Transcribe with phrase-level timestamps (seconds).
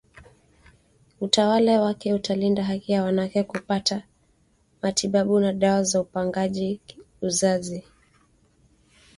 [1.21, 4.03] utawala wake utalinda haki ya wanawake kupata
[4.81, 6.81] matibabu na dawa za upangaji
[7.21, 7.83] uzazi